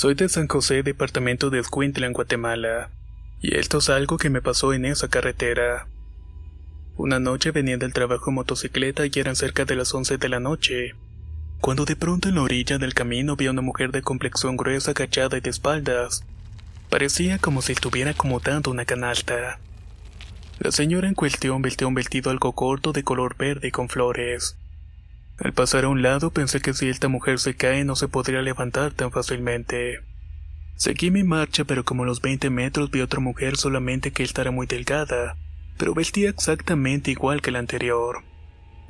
[0.00, 2.88] Soy de San José, departamento de Escuintla, en Guatemala,
[3.42, 5.88] y esto es algo que me pasó en esa carretera.
[6.96, 10.40] Una noche venía del trabajo en motocicleta y eran cerca de las 11 de la
[10.40, 10.94] noche,
[11.60, 14.92] cuando de pronto en la orilla del camino vi a una mujer de complexión gruesa
[14.92, 16.24] agachada y de espaldas.
[16.88, 19.60] Parecía como si estuviera acomodando una canasta.
[20.60, 24.56] La señora en cuestión vestía un vestido algo corto de color verde con flores.
[25.42, 28.42] Al pasar a un lado pensé que si esta mujer se cae no se podría
[28.42, 30.00] levantar tan fácilmente.
[30.76, 34.42] Seguí mi marcha pero como a los 20 metros vi otra mujer solamente que esta
[34.42, 35.36] era muy delgada,
[35.78, 38.22] pero vestía exactamente igual que la anterior.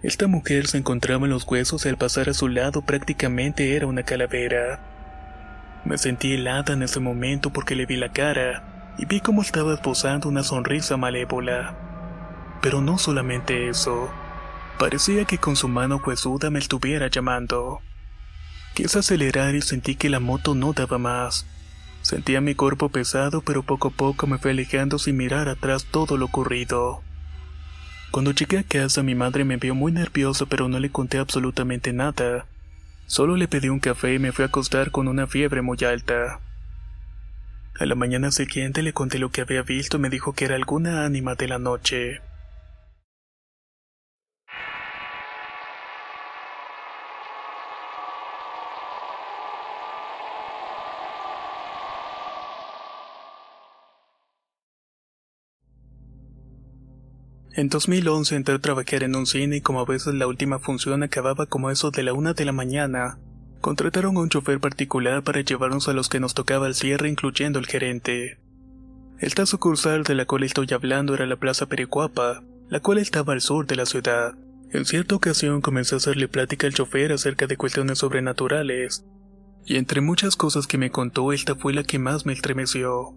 [0.03, 3.87] Esta mujer se encontraba en los huesos y al pasar a su lado prácticamente era
[3.87, 4.81] una calavera.
[5.85, 9.75] Me sentí helada en ese momento porque le vi la cara y vi cómo estaba
[9.75, 11.77] esbozando una sonrisa malévola.
[12.61, 14.11] Pero no solamente eso.
[14.81, 17.83] Parecía que con su mano huesuda me estuviera llamando.
[18.73, 21.45] Quise acelerar y sentí que la moto no daba más.
[22.01, 26.17] Sentía mi cuerpo pesado, pero poco a poco me fue alejando sin mirar atrás todo
[26.17, 27.03] lo ocurrido.
[28.11, 31.93] Cuando llegué a casa mi madre me vio muy nerviosa pero no le conté absolutamente
[31.93, 32.47] nada.
[33.05, 36.41] Solo le pedí un café y me fui a acostar con una fiebre muy alta.
[37.79, 40.55] A la mañana siguiente le conté lo que había visto y me dijo que era
[40.55, 42.23] alguna ánima de la noche.
[57.53, 61.03] En 2011 entré a trabajar en un cine y como a veces la última función
[61.03, 63.19] acababa como eso de la una de la mañana,
[63.61, 67.59] contrataron a un chofer particular para llevarnos a los que nos tocaba el cierre incluyendo
[67.59, 68.39] el gerente.
[69.19, 73.41] Esta sucursal de la cual estoy hablando era la Plaza Pericuapa, la cual estaba al
[73.41, 74.35] sur de la ciudad.
[74.71, 79.05] En cierta ocasión comencé a hacerle plática al chofer acerca de cuestiones sobrenaturales,
[79.67, 83.15] y entre muchas cosas que me contó esta fue la que más me estremeció.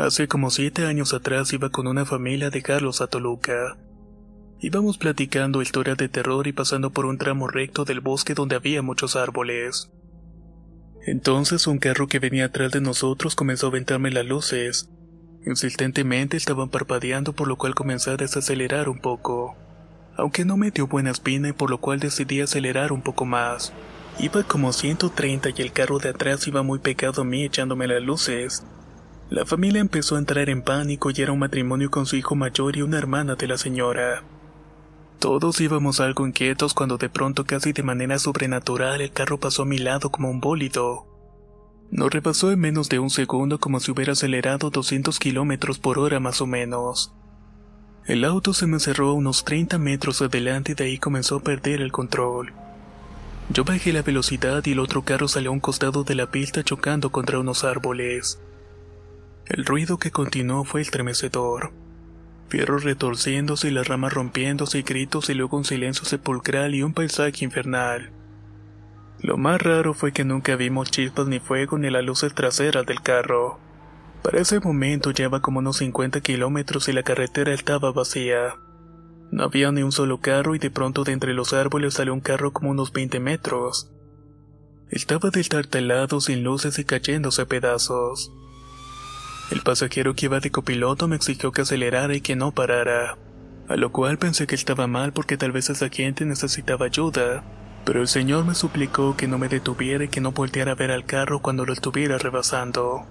[0.00, 3.76] Hace como siete años atrás iba con una familia de Carlos a Toluca.
[4.58, 8.80] Íbamos platicando historias de terror y pasando por un tramo recto del bosque donde había
[8.80, 9.90] muchos árboles.
[11.06, 14.88] Entonces un carro que venía atrás de nosotros comenzó a aventarme las luces.
[15.44, 19.54] Insistentemente estaban parpadeando por lo cual comencé a desacelerar un poco.
[20.16, 23.74] Aunque no me dio buena espina y por lo cual decidí acelerar un poco más.
[24.18, 28.02] Iba como 130 y el carro de atrás iba muy pegado a mí echándome las
[28.02, 28.64] luces.
[29.30, 32.76] La familia empezó a entrar en pánico y era un matrimonio con su hijo mayor
[32.76, 34.24] y una hermana de la señora.
[35.20, 39.66] Todos íbamos algo inquietos cuando de pronto casi de manera sobrenatural el carro pasó a
[39.66, 41.06] mi lado como un bólido.
[41.92, 46.18] Nos repasó en menos de un segundo como si hubiera acelerado 200 kilómetros por hora
[46.18, 47.12] más o menos.
[48.06, 51.42] El auto se me cerró a unos 30 metros adelante y de ahí comenzó a
[51.44, 52.52] perder el control.
[53.48, 56.64] Yo bajé la velocidad y el otro carro salió a un costado de la pista
[56.64, 58.40] chocando contra unos árboles.
[59.46, 61.72] El ruido que continuó fue estremecedor.
[62.48, 66.94] Fierros retorciéndose y las ramas rompiéndose y gritos y luego un silencio sepulcral y un
[66.94, 68.10] paisaje infernal.
[69.22, 73.02] Lo más raro fue que nunca vimos chispas ni fuego ni las luces traseras del
[73.02, 73.58] carro.
[74.22, 78.56] Para ese momento lleva como unos 50 kilómetros y la carretera estaba vacía.
[79.30, 82.20] No había ni un solo carro y de pronto de entre los árboles salió un
[82.20, 83.90] carro como unos 20 metros.
[84.90, 88.32] Estaba destartalado sin luces y cayéndose a pedazos.
[89.50, 93.16] El pasajero que iba de copiloto me exigió que acelerara y que no parara,
[93.68, 97.42] a lo cual pensé que estaba mal porque tal vez esa gente necesitaba ayuda,
[97.84, 100.92] pero el señor me suplicó que no me detuviera y que no volteara a ver
[100.92, 103.06] al carro cuando lo estuviera rebasando.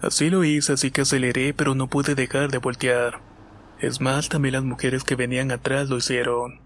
[0.00, 3.20] Así lo hice, así que aceleré, pero no pude dejar de voltear.
[3.78, 6.60] Es más, también las mujeres que venían atrás lo hicieron.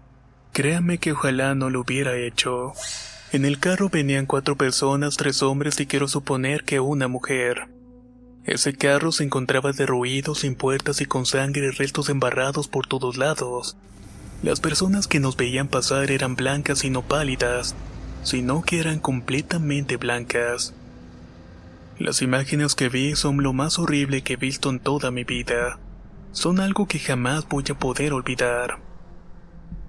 [0.53, 2.73] Créame que ojalá no lo hubiera hecho.
[3.31, 7.76] En el carro venían cuatro personas, tres hombres y quiero suponer que una mujer.
[8.47, 13.17] Ese carro se encontraba derruido, sin puertas y con sangre y restos embarrados por todos
[13.17, 13.75] lados.
[14.41, 17.75] Las personas que nos veían pasar eran blancas y no pálidas,
[18.23, 20.73] sino que eran completamente blancas.
[21.99, 25.77] Las imágenes que vi son lo más horrible que he visto en toda mi vida.
[26.31, 28.79] Son algo que jamás voy a poder olvidar.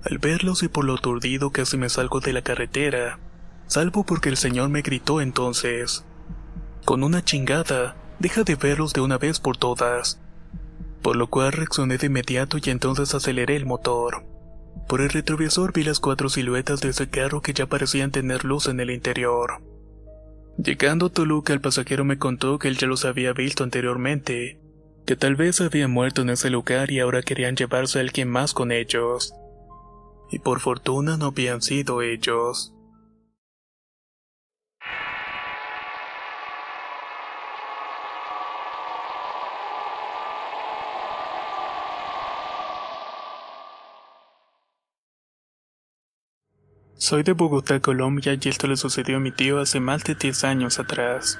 [0.02, 3.20] Al verlos y por lo aturdido casi me salgo de la carretera,
[3.68, 6.04] salvo porque el señor me gritó entonces.
[6.84, 10.20] Con una chingada, deja de verlos de una vez por todas.
[11.02, 14.24] Por lo cual reaccioné de inmediato y entonces aceleré el motor.
[14.88, 18.66] Por el retrovisor vi las cuatro siluetas de ese carro que ya parecían tener luz
[18.68, 19.62] en el interior.
[20.56, 24.58] Llegando a Toluca, el pasajero me contó que él ya los había visto anteriormente,
[25.06, 28.54] que tal vez había muerto en ese lugar y ahora querían llevarse a alguien más
[28.54, 29.32] con ellos
[30.30, 32.74] y por fortuna no habían sido ellos.
[47.00, 50.42] Soy de Bogotá, Colombia, y esto le sucedió a mi tío hace más de 10
[50.42, 51.38] años atrás.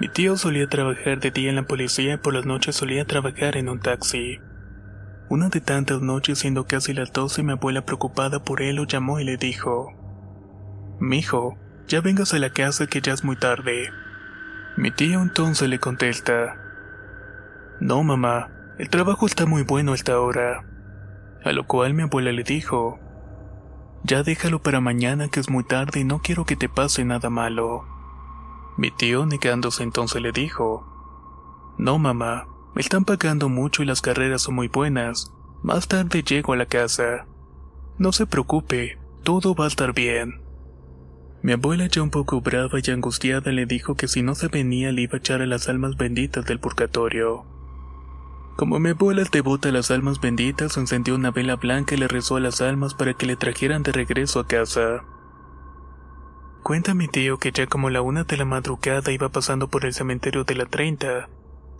[0.00, 3.56] Mi tío solía trabajar de día en la policía y por las noches solía trabajar
[3.56, 4.40] en un taxi.
[5.28, 9.20] Una de tantas noches, siendo casi las doce, mi abuela preocupada por él lo llamó
[9.20, 9.92] y le dijo:
[10.98, 11.56] Mijo,
[11.86, 13.92] ya vengas a la casa que ya es muy tarde.
[14.76, 16.56] Mi tío entonces le contesta:
[17.78, 20.64] No, mamá, el trabajo está muy bueno hasta ahora.
[21.44, 22.98] A lo cual mi abuela le dijo:
[24.04, 27.30] Ya déjalo para mañana que es muy tarde y no quiero que te pase nada
[27.30, 27.84] malo.
[28.76, 30.86] Mi tío, negándose entonces, le dijo:
[31.78, 35.32] No, mamá, me están pagando mucho y las carreras son muy buenas.
[35.62, 37.26] Más tarde llego a la casa.
[37.98, 40.42] No se preocupe, todo va a estar bien.
[41.42, 44.92] Mi abuela ya un poco brava y angustiada le dijo que si no se venía
[44.92, 47.55] le iba a echar a las almas benditas del purgatorio.
[48.56, 52.08] Como mi abuela es devota a las almas benditas, encendió una vela blanca y le
[52.08, 55.04] rezó a las almas para que le trajeran de regreso a casa.
[56.62, 59.92] Cuenta mi tío que ya como la una de la madrugada iba pasando por el
[59.92, 61.28] cementerio de la 30,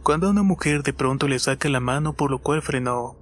[0.03, 3.17] cuando una mujer de pronto le saca la mano por lo cual frenó.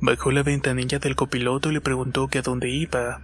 [0.00, 3.22] Bajó la ventanilla del copiloto y le preguntó que a dónde iba.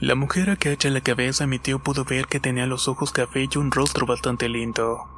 [0.00, 3.58] La mujer agacha la cabeza mi tío pudo ver que tenía los ojos café y
[3.58, 5.13] un rostro bastante lindo.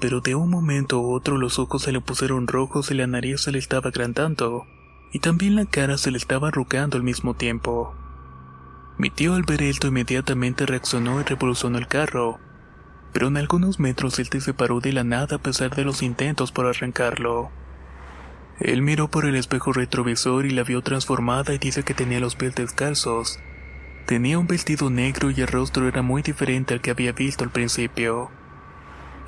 [0.00, 3.40] Pero de un momento a otro los ojos se le pusieron rojos y la nariz
[3.40, 4.66] se le estaba agrandando,
[5.12, 7.94] y también la cara se le estaba arrugando al mismo tiempo.
[8.98, 12.38] Mi tío al ver esto inmediatamente reaccionó y revolucionó el carro,
[13.12, 16.52] pero en algunos metros él se separó de la nada a pesar de los intentos
[16.52, 17.50] por arrancarlo.
[18.58, 22.36] Él miró por el espejo retrovisor y la vio transformada y dice que tenía los
[22.36, 23.38] pies descalzos.
[24.06, 27.50] Tenía un vestido negro y el rostro era muy diferente al que había visto al
[27.50, 28.30] principio.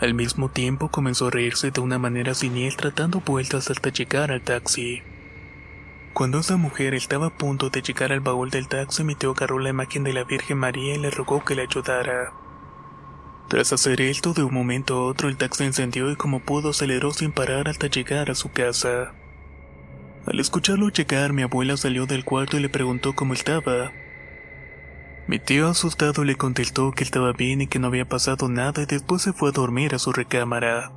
[0.00, 4.43] Al mismo tiempo comenzó a reírse de una manera siniestra dando vueltas hasta llegar al
[4.43, 5.03] taxi.
[6.12, 9.59] Cuando esa mujer estaba a punto de llegar al baúl del taxi, mi tío agarró
[9.59, 12.33] la imagen de la Virgen María y le rogó que le ayudara.
[13.49, 17.12] Tras hacer esto, de un momento a otro el taxi encendió y como pudo aceleró
[17.12, 19.15] sin parar hasta llegar a su casa.
[20.27, 23.91] Al escucharlo llegar, mi abuela salió del cuarto y le preguntó cómo estaba.
[25.29, 28.87] Mi tío asustado le contestó que estaba bien y que no había pasado nada y
[28.87, 30.91] después se fue a dormir a su recámara.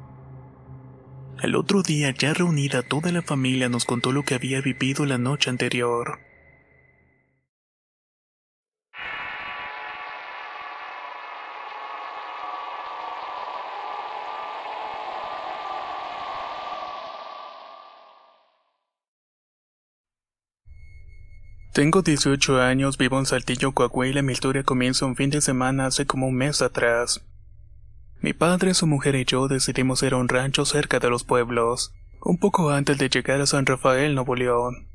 [1.38, 5.17] Al otro día, ya reunida toda la familia, nos contó lo que había vivido la
[5.17, 6.20] noche anterior.
[21.74, 26.06] Tengo 18 años, vivo en Saltillo, Coahuila mi historia comienza un fin de semana hace
[26.06, 27.25] como un mes atrás.
[28.20, 31.94] Mi padre, su mujer y yo decidimos ir a un rancho cerca de los pueblos,
[32.20, 34.90] un poco antes de llegar a San Rafael, Nuevo León.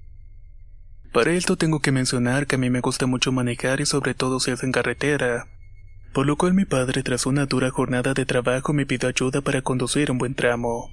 [1.14, 4.38] Para esto tengo que mencionar que a mí me gusta mucho manejar y sobre todo
[4.38, 5.48] si es en carretera,
[6.12, 9.62] por lo cual mi padre tras una dura jornada de trabajo me pidió ayuda para
[9.62, 10.90] conducir un buen tramo.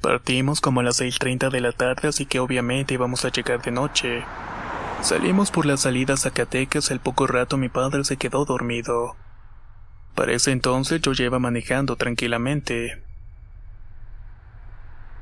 [0.00, 3.72] Partimos como a las 6.30 de la tarde así que obviamente íbamos a llegar de
[3.72, 4.24] noche.
[5.00, 9.16] Salimos por la salida Zacatecas, al poco rato mi padre se quedó dormido.
[10.14, 13.00] Para ese entonces yo lleva manejando tranquilamente.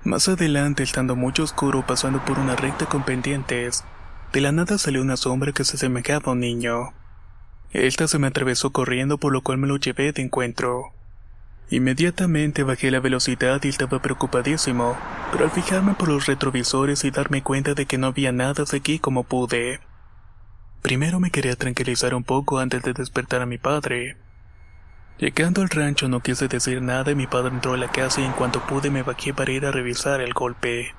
[0.02, 3.84] Más adelante, estando mucho oscuro, pasando por una recta con pendientes,
[4.32, 6.94] de la nada salió una sombra que se asemejaba a un niño.
[7.72, 10.95] Esta se me atravesó corriendo, por lo cual me lo llevé de encuentro.
[11.68, 14.96] Inmediatamente bajé la velocidad y estaba preocupadísimo,
[15.32, 19.00] pero al fijarme por los retrovisores y darme cuenta de que no había nada seguí
[19.00, 19.80] como pude.
[20.82, 24.16] Primero me quería tranquilizar un poco antes de despertar a mi padre.
[25.18, 28.24] Llegando al rancho no quise decir nada y mi padre entró a la casa y
[28.24, 30.94] en cuanto pude me bajé para ir a revisar el golpe.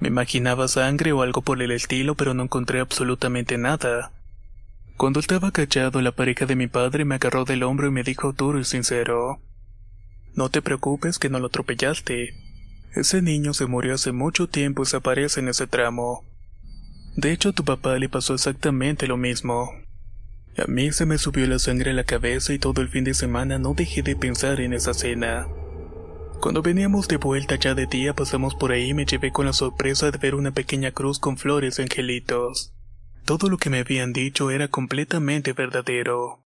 [0.00, 4.12] Me imaginaba sangre o algo por el estilo, pero no encontré absolutamente nada.
[4.96, 8.32] Cuando estaba cachado, la pareja de mi padre me agarró del hombro y me dijo
[8.32, 9.40] duro y sincero:
[10.36, 12.34] No te preocupes que no lo atropellaste.
[12.94, 16.24] Ese niño se murió hace mucho tiempo y se aparece en ese tramo.
[17.16, 19.70] De hecho, a tu papá le pasó exactamente lo mismo.
[20.58, 23.14] A mí se me subió la sangre a la cabeza y todo el fin de
[23.14, 25.48] semana no dejé de pensar en esa cena.
[26.40, 29.54] Cuando veníamos de vuelta ya de día pasamos por ahí y me llevé con la
[29.54, 32.74] sorpresa de ver una pequeña cruz con flores angelitos.
[33.24, 36.45] Todo lo que me habían dicho era completamente verdadero.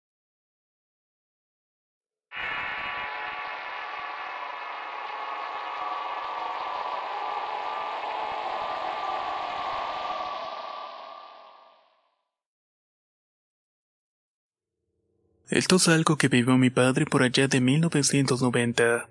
[15.50, 19.08] Esto es algo que vivió mi padre por allá de 1990.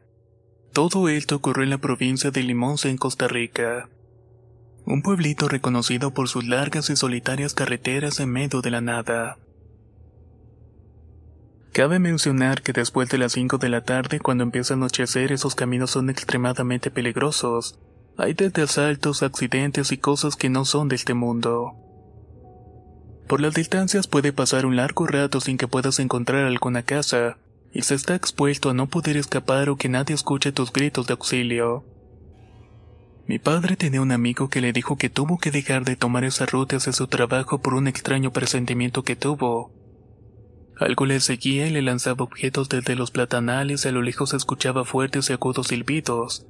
[0.71, 3.89] Todo esto ocurrió en la provincia de Limonce en Costa Rica.
[4.85, 9.37] Un pueblito reconocido por sus largas y solitarias carreteras en medio de la nada.
[11.73, 15.55] Cabe mencionar que después de las 5 de la tarde, cuando empieza a anochecer, esos
[15.55, 17.77] caminos son extremadamente peligrosos.
[18.17, 21.88] Hay desde asaltos, accidentes y cosas que no son de este mundo.
[23.29, 27.37] Por las distancias puede pasar un largo rato sin que puedas encontrar alguna casa,
[27.71, 31.13] y se está expuesto a no poder escapar o que nadie escuche tus gritos de
[31.13, 31.85] auxilio.
[33.27, 36.47] Mi padre tenía un amigo que le dijo que tuvo que dejar de tomar esa
[36.47, 39.71] ruta hacia su trabajo por un extraño presentimiento que tuvo.
[40.79, 44.85] Algo le seguía y le lanzaba objetos desde los platanales y a lo lejos escuchaba
[44.85, 46.47] fuertes y agudos silbidos,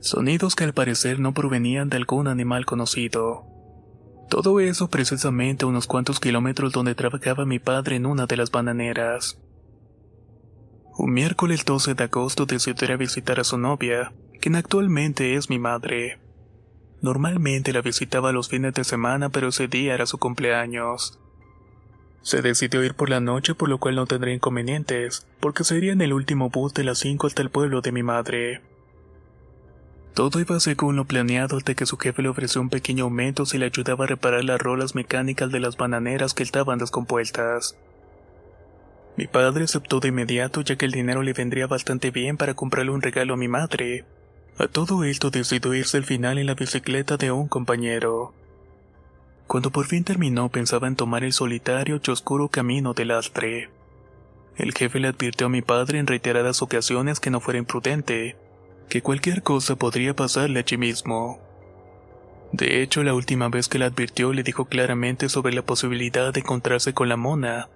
[0.00, 3.53] sonidos que al parecer no provenían de algún animal conocido.
[4.28, 8.50] Todo eso precisamente a unos cuantos kilómetros donde trabajaba mi padre en una de las
[8.50, 9.38] bananeras.
[10.96, 15.50] Un miércoles 12 de agosto decidió ir a visitar a su novia, quien actualmente es
[15.50, 16.20] mi madre.
[17.02, 21.18] Normalmente la visitaba los fines de semana, pero ese día era su cumpleaños.
[22.22, 26.00] Se decidió ir por la noche, por lo cual no tendría inconvenientes, porque sería en
[26.00, 28.62] el último bus de las 5 hasta el pueblo de mi madre.
[30.14, 33.58] Todo iba según lo planeado hasta que su jefe le ofreció un pequeño aumento si
[33.58, 37.76] le ayudaba a reparar las rolas mecánicas de las bananeras que estaban descompuestas.
[39.16, 42.92] Mi padre aceptó de inmediato ya que el dinero le vendría bastante bien para comprarle
[42.92, 44.04] un regalo a mi madre.
[44.56, 48.32] A todo esto decidió irse al final en la bicicleta de un compañero.
[49.48, 53.68] Cuando por fin terminó pensaba en tomar el solitario y oscuro camino del astre.
[54.56, 58.36] El jefe le advirtió a mi padre en reiteradas ocasiones que no fuera imprudente,
[58.88, 61.40] que cualquier cosa podría pasarle allí mismo.
[62.52, 66.40] De hecho, la última vez que la advirtió le dijo claramente sobre la posibilidad de
[66.40, 67.68] encontrarse con la mona,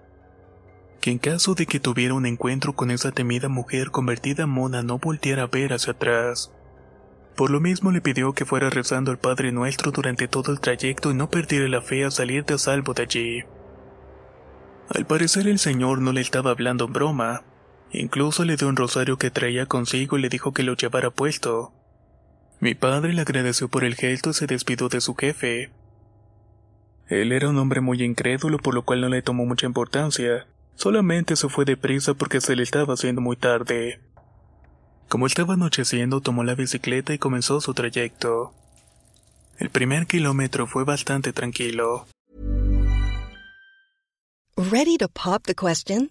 [1.01, 4.83] que en caso de que tuviera un encuentro con esa temida mujer convertida en mona
[4.83, 6.53] no volteara a ver hacia atrás.
[7.37, 11.11] Por lo mismo le pidió que fuera rezando al Padre Nuestro durante todo el trayecto
[11.11, 13.45] y no perdiera la fe a salir de salvo de allí.
[14.89, 17.45] Al parecer el señor no le estaba hablando en broma,
[17.93, 21.73] Incluso le dio un rosario que traía consigo y le dijo que lo llevara puesto.
[22.61, 25.71] Mi padre le agradeció por el gesto y se despidió de su jefe.
[27.09, 31.37] Él era un hombre muy incrédulo por lo cual no le tomó mucha importancia, solamente
[31.37, 34.01] se fue deprisa porque se le estaba haciendo muy tarde.
[35.09, 38.53] Como estaba anocheciendo tomó la bicicleta y comenzó su trayecto.
[39.59, 42.07] El primer kilómetro fue bastante tranquilo.
[44.57, 46.11] Ready to pop the question?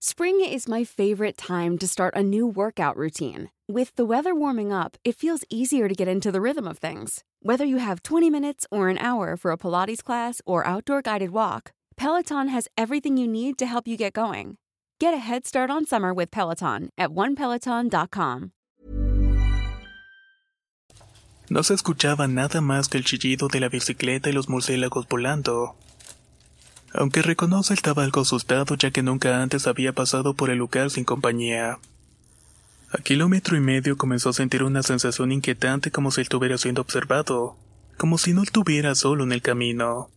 [0.00, 3.50] Spring is my favorite time to start a new workout routine.
[3.66, 7.24] With the weather warming up, it feels easier to get into the rhythm of things.
[7.40, 11.30] Whether you have 20 minutes or an hour for a Pilates class or outdoor guided
[11.30, 14.58] walk, Peloton has everything you need to help you get going.
[15.00, 18.52] Get a head start on summer with Peloton at onepeloton.com.
[21.48, 25.74] No se escuchaba nada más que el chillido de la bicicleta y los murciélagos volando.
[26.96, 31.04] Aunque reconoce estaba algo asustado ya que nunca antes había pasado por el lugar sin
[31.04, 31.78] compañía.
[32.90, 37.56] A kilómetro y medio comenzó a sentir una sensación inquietante como si estuviera siendo observado,
[37.96, 40.08] como si no estuviera solo en el camino.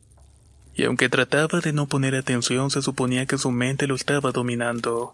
[0.75, 5.13] Y aunque trataba de no poner atención, se suponía que su mente lo estaba dominando.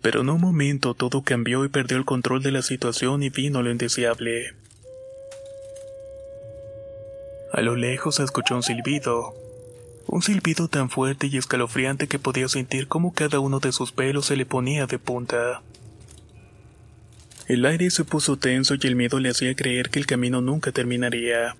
[0.00, 3.62] Pero en un momento todo cambió y perdió el control de la situación y vino
[3.62, 4.54] lo indeseable.
[7.52, 9.41] A lo lejos se escuchó un silbido.
[10.06, 14.26] Un silbido tan fuerte y escalofriante que podía sentir cómo cada uno de sus pelos
[14.26, 15.62] se le ponía de punta.
[17.48, 20.72] El aire se puso tenso y el miedo le hacía creer que el camino nunca
[20.72, 21.56] terminaría.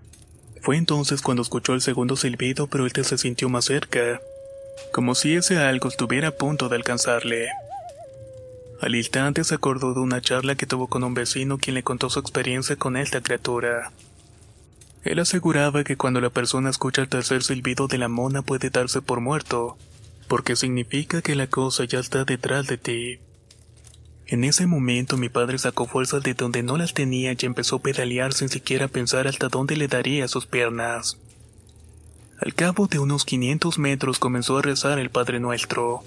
[0.60, 4.20] Fue entonces cuando escuchó el segundo silbido, pero este se sintió más cerca,
[4.92, 7.48] como si ese algo estuviera a punto de alcanzarle.
[8.80, 12.10] Al instante se acordó de una charla que tuvo con un vecino quien le contó
[12.10, 13.92] su experiencia con esta criatura.
[15.04, 19.02] Él aseguraba que cuando la persona escucha el tercer silbido de la mona puede darse
[19.02, 19.76] por muerto,
[20.28, 23.18] porque significa que la cosa ya está detrás de ti.
[24.26, 27.82] En ese momento mi padre sacó fuerzas de donde no las tenía y empezó a
[27.82, 31.18] pedalear sin siquiera pensar hasta dónde le daría sus piernas.
[32.40, 36.02] Al cabo de unos 500 metros comenzó a rezar el Padre Nuestro.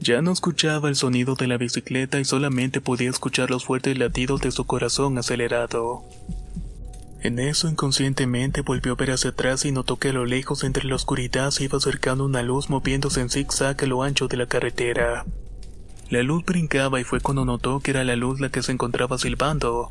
[0.00, 4.40] Ya no escuchaba el sonido de la bicicleta y solamente podía escuchar los fuertes latidos
[4.42, 6.04] de su corazón acelerado.
[7.20, 10.84] En eso inconscientemente volvió a ver hacia atrás y notó que a lo lejos entre
[10.84, 14.46] la oscuridad se iba acercando una luz moviéndose en zigzag a lo ancho de la
[14.46, 15.24] carretera.
[16.10, 19.18] La luz brincaba y fue cuando notó que era la luz la que se encontraba
[19.18, 19.90] silbando.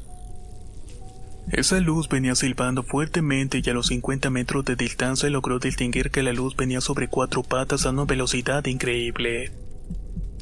[1.51, 6.23] Esa luz venía silbando fuertemente y a los 50 metros de distancia logró distinguir que
[6.23, 9.51] la luz venía sobre cuatro patas a una velocidad increíble.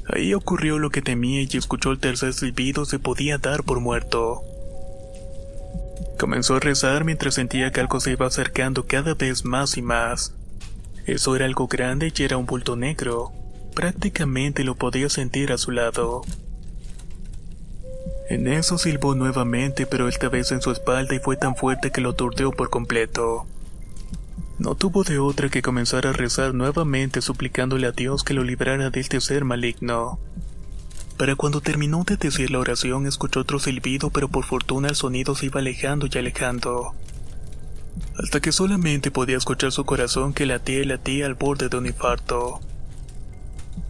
[0.08, 4.44] Ahí ocurrió lo que temía y escuchó el tercer silbido se podía dar por muerto.
[6.20, 10.34] Comenzó a rezar mientras sentía que algo se iba acercando cada vez más y más.
[11.06, 13.32] Eso era algo grande y era un bulto negro.
[13.76, 16.24] Prácticamente lo podía sentir a su lado.
[18.30, 22.02] En eso silbó nuevamente, pero esta vez en su espalda y fue tan fuerte que
[22.02, 23.46] lo aturdió por completo.
[24.58, 28.90] No tuvo de otra que comenzar a rezar nuevamente suplicándole a Dios que lo librara
[28.90, 30.18] de este ser maligno.
[31.18, 35.34] Para cuando terminó de decir la oración escuchó otro silbido, pero por fortuna el sonido
[35.34, 36.94] se iba alejando y alejando.
[38.22, 41.86] Hasta que solamente podía escuchar su corazón que latía y latía al borde de un
[41.86, 42.60] infarto.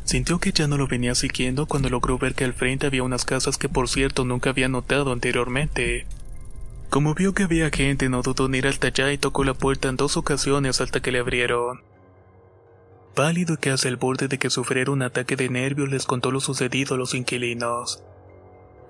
[0.04, 3.26] Sintió que ya no lo venía siguiendo cuando logró ver que al frente había unas
[3.26, 6.06] casas que por cierto nunca había notado anteriormente.
[6.92, 9.90] Como vio que había gente no dudó en ir hasta allá y tocó la puerta
[9.90, 11.82] en dos ocasiones hasta que le abrieron.
[13.16, 16.42] Pálido y casi al borde de que sufriera un ataque de nervios les contó lo
[16.42, 18.04] sucedido a los inquilinos.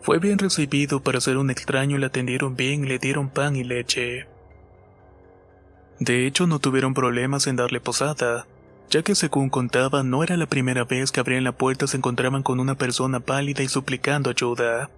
[0.01, 4.27] Fue bien recibido para ser un extraño le atendieron bien le dieron pan y leche.
[5.99, 8.47] De hecho no tuvieron problemas en darle posada,
[8.89, 12.41] ya que según contaba no era la primera vez que abrían la puerta se encontraban
[12.41, 14.89] con una persona pálida y suplicando ayuda.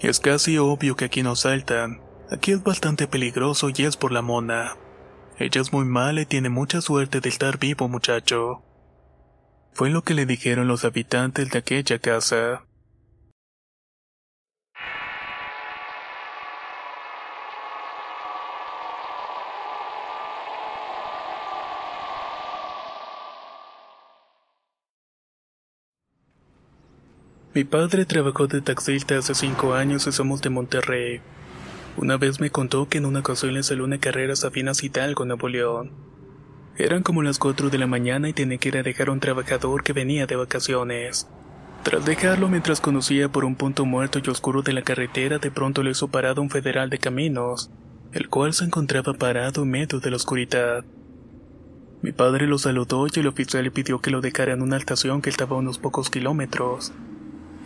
[0.00, 4.22] Es casi obvio que aquí no saltan, aquí es bastante peligroso y es por la
[4.22, 4.76] mona.
[5.38, 8.62] Ella es muy mala y tiene mucha suerte de estar vivo, muchacho.
[9.74, 12.64] Fue lo que le dijeron los habitantes de aquella casa.
[27.52, 31.20] Mi padre trabajó de taxista hace cinco años y somos de Monterrey.
[31.98, 35.48] Una vez me contó que en una ocasión le salió una carrera Sabinas Hidalgo, Nuevo
[35.48, 35.92] León.
[36.76, 39.20] Eran como las 4 de la mañana y tenía que ir a dejar a un
[39.20, 41.26] trabajador que venía de vacaciones.
[41.84, 45.82] Tras dejarlo mientras conducía por un punto muerto y oscuro de la carretera, de pronto
[45.82, 47.70] le hizo parado un federal de caminos,
[48.12, 50.84] el cual se encontraba parado en medio de la oscuridad.
[52.02, 55.22] Mi padre lo saludó y el oficial le pidió que lo dejara en una estación
[55.22, 56.92] que estaba unos pocos kilómetros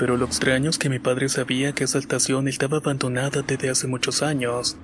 [0.01, 3.87] pero lo extraño es que mi padre sabía que esa estación estaba abandonada desde hace
[3.87, 4.79] muchos años,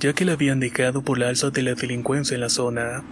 [0.00, 3.04] ya que la habían dejado por la alza de la delincuencia en la zona.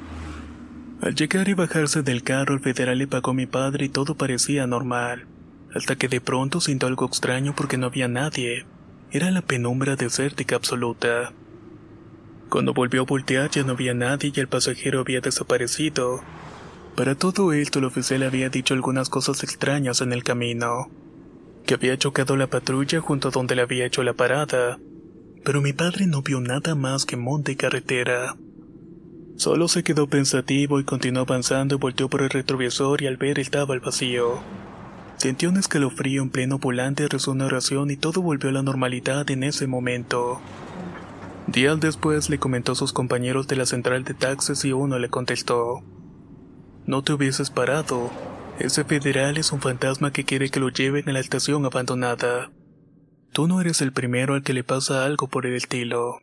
[1.00, 4.16] Al llegar y bajarse del carro, el federal le pagó a mi padre y todo
[4.16, 5.26] parecía normal,
[5.72, 8.66] hasta que de pronto sintió algo extraño porque no había nadie.
[9.12, 11.32] Era la penumbra desértica absoluta.
[12.48, 16.24] Cuando volvió a voltear ya no había nadie y el pasajero había desaparecido.
[16.96, 20.90] Para todo esto el oficial había dicho algunas cosas extrañas en el camino
[21.66, 24.78] que había chocado la patrulla junto a donde le había hecho la parada,
[25.44, 28.36] pero mi padre no vio nada más que monte y carretera.
[29.36, 33.38] Solo se quedó pensativo y continuó avanzando y volteó por el retrovisor y al ver
[33.38, 34.38] estaba el vacío.
[35.18, 39.30] Sintió un escalofrío en pleno volante, rezó una oración y todo volvió a la normalidad
[39.30, 40.40] en ese momento.
[41.46, 45.10] Días después le comentó a sus compañeros de la central de taxis y uno le
[45.10, 45.82] contestó:
[46.86, 48.10] No te hubieses parado,
[48.58, 52.50] ese federal es un fantasma que quiere que lo lleven a la estación abandonada.
[53.32, 56.20] Tú no eres el primero al que le pasa algo por el estilo.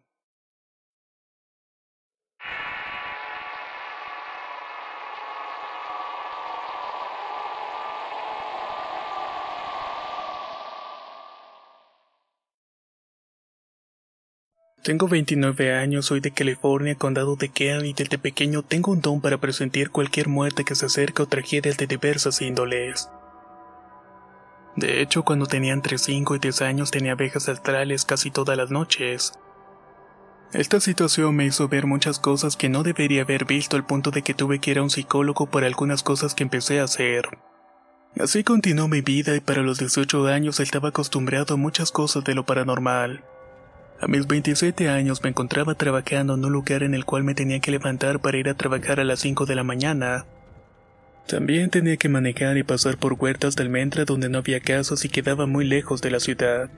[14.83, 19.21] Tengo 29 años, soy de California, condado de Kern y desde pequeño tengo un don
[19.21, 23.09] para presentir cualquier muerte que se acerca o tragedias de diversas índoles.
[24.75, 28.71] De hecho, cuando tenía entre 5 y 10 años tenía abejas astrales casi todas las
[28.71, 29.31] noches.
[30.51, 34.21] Esta situación me hizo ver muchas cosas que no debería haber visto al punto de
[34.21, 37.29] que tuve que ir a un psicólogo por algunas cosas que empecé a hacer.
[38.19, 42.35] Así continuó mi vida y para los 18 años estaba acostumbrado a muchas cosas de
[42.35, 43.23] lo paranormal.
[44.01, 47.59] A mis 27 años me encontraba trabajando en un lugar en el cual me tenía
[47.59, 50.25] que levantar para ir a trabajar a las 5 de la mañana.
[51.27, 55.09] También tenía que manejar y pasar por huertas de almendra donde no había casas y
[55.09, 56.69] quedaba muy lejos de la ciudad.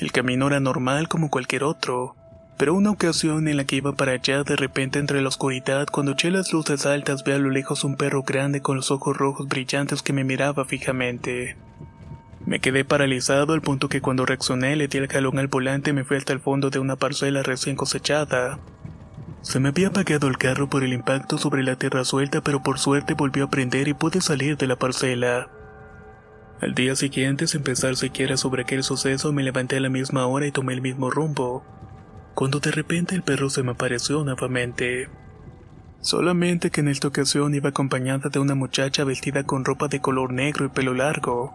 [0.00, 2.16] El camino era normal como cualquier otro,
[2.56, 6.12] pero una ocasión en la que iba para allá de repente entre la oscuridad cuando
[6.12, 9.46] eché las luces altas vi a lo lejos un perro grande con los ojos rojos
[9.46, 11.56] brillantes que me miraba fijamente.
[12.46, 15.92] Me quedé paralizado al punto que cuando reaccioné le di el jalón al volante y
[15.92, 18.58] me fui hasta el fondo de una parcela recién cosechada.
[19.42, 22.78] Se me había apagado el carro por el impacto sobre la tierra suelta, pero por
[22.78, 25.48] suerte volvió a prender y pude salir de la parcela.
[26.60, 30.46] Al día siguiente, sin pensar siquiera sobre aquel suceso, me levanté a la misma hora
[30.46, 31.64] y tomé el mismo rumbo,
[32.34, 35.08] cuando de repente el perro se me apareció nuevamente.
[36.00, 40.32] Solamente que en esta ocasión iba acompañada de una muchacha vestida con ropa de color
[40.32, 41.52] negro y pelo largo.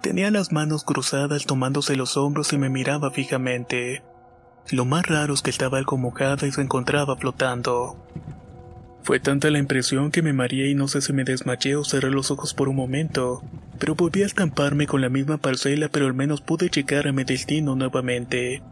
[0.00, 4.02] Tenía las manos cruzadas tomándose los hombros y me miraba fijamente.
[4.70, 7.96] Lo más raro es que estaba algo mojada y se encontraba flotando.
[9.02, 12.10] Fue tanta la impresión que me mareé y no sé si me desmayé o cerré
[12.10, 13.42] los ojos por un momento,
[13.78, 17.22] pero volví a estamparme con la misma parcela pero al menos pude llegar a mi
[17.22, 18.62] destino nuevamente.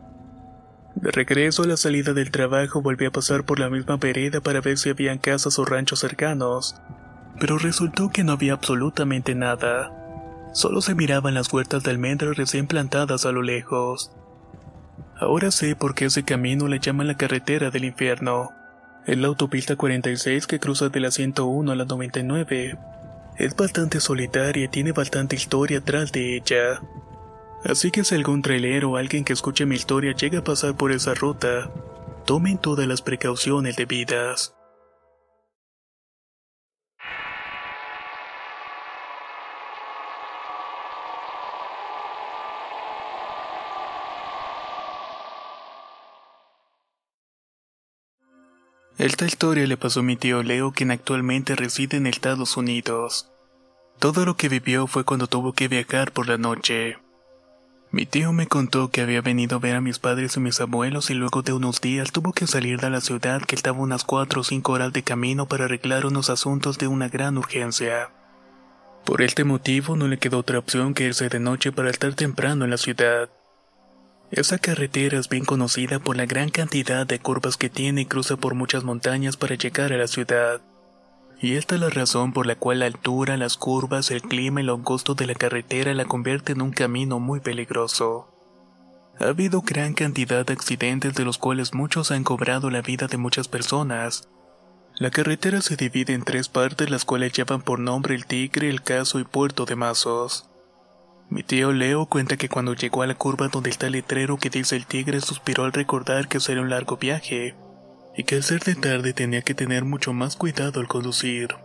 [0.96, 4.60] De regreso a la salida del trabajo volví a pasar por la misma vereda para
[4.60, 6.74] ver si habían casas o ranchos cercanos,
[7.38, 10.04] pero resultó que no había absolutamente nada.
[10.55, 14.12] Solo se miraban las huertas de almendras recién plantadas a lo lejos.
[15.19, 18.53] Ahora sé por qué ese camino le llaman la carretera del infierno.
[19.05, 22.79] Es la autopista 46 que cruza de la 101 a la 99.
[23.37, 26.81] Es bastante solitaria y tiene bastante historia atrás de ella.
[27.64, 30.93] Así que si algún trailero o alguien que escuche mi historia llega a pasar por
[30.93, 31.69] esa ruta,
[32.27, 34.55] tomen todas las precauciones debidas.
[49.05, 53.29] Esta historia le pasó a mi tío Leo, quien actualmente reside en Estados Unidos.
[53.99, 56.97] Todo lo que vivió fue cuando tuvo que viajar por la noche.
[57.90, 61.11] Mi tío me contó que había venido a ver a mis padres y mis abuelos
[61.11, 64.40] y luego de unos días tuvo que salir de la ciudad que estaba unas 4
[64.40, 68.11] o 5 horas de camino para arreglar unos asuntos de una gran urgencia.
[69.05, 72.64] Por este motivo no le quedó otra opción que irse de noche para estar temprano
[72.64, 73.29] en la ciudad.
[74.35, 78.37] Esa carretera es bien conocida por la gran cantidad de curvas que tiene y cruza
[78.37, 80.61] por muchas montañas para llegar a la ciudad.
[81.40, 84.64] Y esta es la razón por la cual la altura, las curvas, el clima y
[84.64, 88.27] lo angosto de la carretera la convierten en un camino muy peligroso.
[89.20, 93.18] Ha habido gran cantidad de accidentes de los cuales muchos han cobrado la vida de
[93.18, 94.29] muchas personas.
[94.97, 98.83] La carretera se divide en tres partes las cuales llevan por nombre el Tigre, el
[98.83, 100.51] Caso y Puerto de Mazos.
[101.30, 104.50] Mi tío Leo cuenta que cuando llegó a la curva donde está el letrero que
[104.50, 107.54] dice el tigre suspiró al recordar que sería un largo viaje,
[108.16, 111.56] y que al ser de tarde tenía que tener mucho más cuidado al conducir.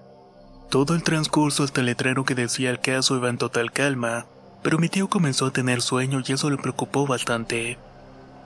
[0.69, 3.37] Todo el transcurso hasta el letrero que decía el caso iba en
[3.73, 4.25] calma,
[4.63, 7.77] pero mi tío comenzó a tener sueño y eso le preocupó bastante.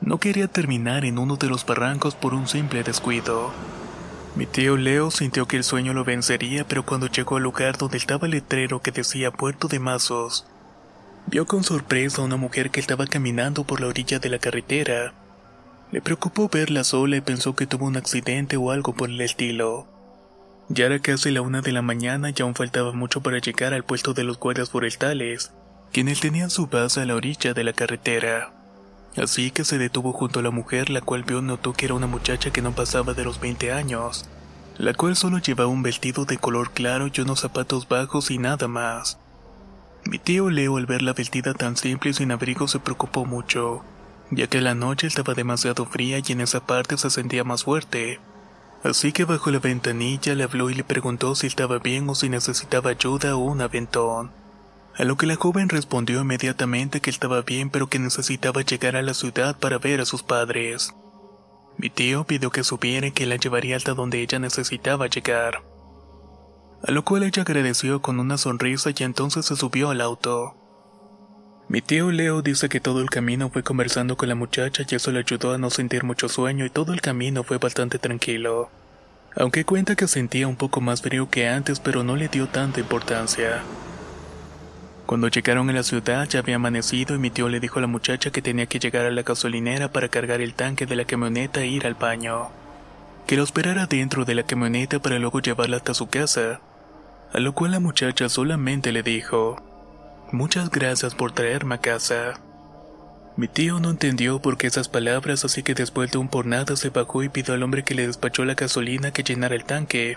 [0.01, 3.51] No quería terminar en uno de los barrancos por un simple descuido.
[4.35, 7.97] Mi tío Leo sintió que el sueño lo vencería, pero cuando llegó al lugar donde
[7.97, 10.45] estaba el letrero que decía Puerto de Mazos,
[11.27, 15.13] Vio con sorpresa a una mujer que estaba caminando por la orilla de la carretera.
[15.91, 19.87] Le preocupó verla sola y pensó que tuvo un accidente o algo por el estilo.
[20.69, 23.83] Ya era casi la una de la mañana y aún faltaba mucho para llegar al
[23.83, 25.51] puesto de los guardias forestales,
[25.91, 28.53] quienes tenían su base a la orilla de la carretera.
[29.15, 32.07] Así que se detuvo junto a la mujer, la cual vio notó que era una
[32.07, 34.25] muchacha que no pasaba de los 20 años,
[34.77, 38.67] la cual solo llevaba un vestido de color claro y unos zapatos bajos y nada
[38.67, 39.19] más.
[40.05, 43.83] Mi tío Leo al ver la vestida tan simple y sin abrigo se preocupó mucho,
[44.31, 48.19] ya que la noche estaba demasiado fría y en esa parte se sentía más fuerte.
[48.83, 52.27] Así que bajo la ventanilla le habló y le preguntó si estaba bien o si
[52.27, 54.31] necesitaba ayuda o un aventón.
[54.97, 59.01] A lo que la joven respondió inmediatamente que estaba bien pero que necesitaba llegar a
[59.01, 60.93] la ciudad para ver a sus padres.
[61.77, 65.63] Mi tío pidió que subiera y que la llevaría hasta donde ella necesitaba llegar
[66.85, 70.55] a lo cual ella agradeció con una sonrisa y entonces se subió al auto.
[71.69, 75.11] Mi tío Leo dice que todo el camino fue conversando con la muchacha y eso
[75.11, 78.69] le ayudó a no sentir mucho sueño y todo el camino fue bastante tranquilo.
[79.35, 82.81] Aunque cuenta que sentía un poco más frío que antes pero no le dio tanta
[82.81, 83.63] importancia.
[85.05, 87.87] Cuando llegaron a la ciudad ya había amanecido y mi tío le dijo a la
[87.87, 91.61] muchacha que tenía que llegar a la gasolinera para cargar el tanque de la camioneta
[91.61, 92.49] e ir al baño.
[93.25, 96.59] Que lo esperara dentro de la camioneta para luego llevarla hasta su casa.
[97.33, 99.55] A lo cual la muchacha solamente le dijo,
[100.31, 102.39] Muchas gracias por traerme a casa.
[103.37, 106.75] Mi tío no entendió por qué esas palabras, así que después de un por nada
[106.75, 110.15] se bajó y pidió al hombre que le despachó la gasolina que llenara el tanque.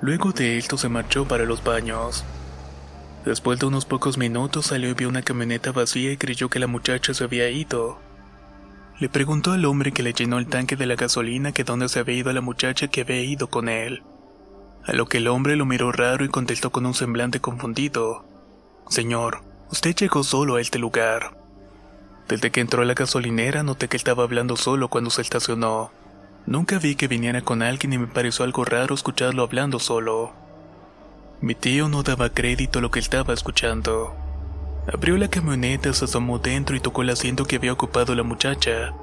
[0.00, 2.24] Luego de esto se marchó para los baños.
[3.24, 6.66] Después de unos pocos minutos salió y vio una camioneta vacía y creyó que la
[6.66, 8.00] muchacha se había ido.
[8.98, 12.00] Le preguntó al hombre que le llenó el tanque de la gasolina que dónde se
[12.00, 14.02] había ido la muchacha que había ido con él.
[14.86, 18.24] A lo que el hombre lo miró raro y contestó con un semblante confundido.
[18.88, 21.36] Señor, usted llegó solo a este lugar.
[22.28, 25.90] Desde que entró a la gasolinera noté que estaba hablando solo cuando se estacionó.
[26.46, 30.32] Nunca vi que viniera con alguien y me pareció algo raro escucharlo hablando solo.
[31.40, 34.14] Mi tío no daba crédito a lo que estaba escuchando.
[34.92, 38.94] Abrió la camioneta, se asomó dentro y tocó el asiento que había ocupado la muchacha.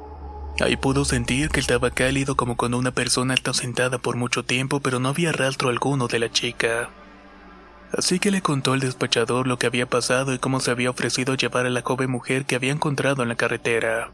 [0.59, 4.79] Ahí pudo sentir que estaba cálido como cuando una persona está sentada por mucho tiempo
[4.79, 6.89] pero no había rastro alguno de la chica.
[7.93, 11.35] Así que le contó al despachador lo que había pasado y cómo se había ofrecido
[11.35, 14.11] llevar a la joven mujer que había encontrado en la carretera.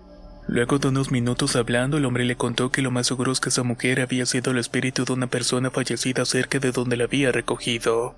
[0.47, 3.49] Luego de unos minutos hablando, el hombre le contó que lo más seguro es que
[3.49, 7.31] esa mujer había sido el espíritu de una persona fallecida cerca de donde la había
[7.31, 8.15] recogido.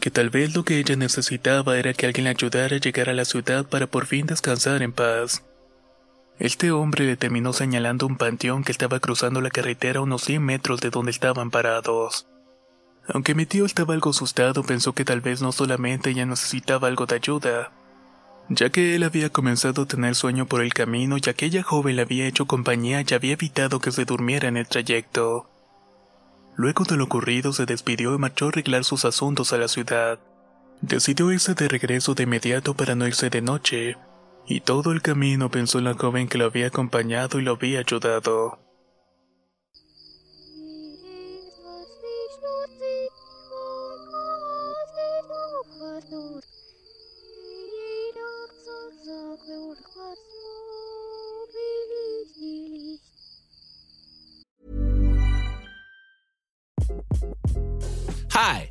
[0.00, 3.14] Que tal vez lo que ella necesitaba era que alguien la ayudara a llegar a
[3.14, 5.42] la ciudad para por fin descansar en paz.
[6.38, 10.42] Este hombre le terminó señalando un panteón que estaba cruzando la carretera a unos 100
[10.42, 12.26] metros de donde estaban parados.
[13.08, 17.06] Aunque mi tío estaba algo asustado, pensó que tal vez no solamente ella necesitaba algo
[17.06, 17.72] de ayuda,
[18.48, 22.02] ya que él había comenzado a tener sueño por el camino y aquella joven le
[22.02, 25.48] había hecho compañía y había evitado que se durmiera en el trayecto.
[26.56, 30.18] Luego de lo ocurrido se despidió y marchó a arreglar sus asuntos a la ciudad.
[30.80, 33.96] Decidió irse de regreso de inmediato para no irse de noche,
[34.48, 37.80] y todo el camino pensó en la joven que lo había acompañado y lo había
[37.80, 38.58] ayudado.
[58.32, 58.70] Hi,